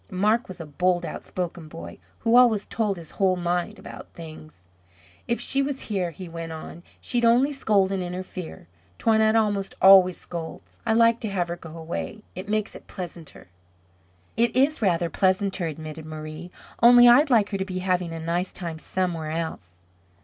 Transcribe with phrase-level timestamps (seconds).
[0.09, 4.63] Marc was a bold, outspoken boy, who always told his whole mind about things.
[5.27, 8.67] "If she were here," he went on," she'd only scold and interfere.
[8.97, 10.79] Toinette almost always scolds.
[10.87, 12.23] I like to have her go away.
[12.33, 13.49] It makes it pleasanter."
[14.35, 16.49] "It is rather pleasanter," admitted Marie,
[16.81, 19.81] "only I'd like her to be having a nice time somewhere else."